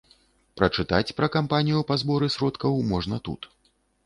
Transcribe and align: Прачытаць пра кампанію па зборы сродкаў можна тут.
Прачытаць 0.61 1.15
пра 1.19 1.29
кампанію 1.35 1.83
па 1.93 1.99
зборы 2.03 2.31
сродкаў 2.37 2.81
можна 2.95 3.23
тут. 3.31 3.41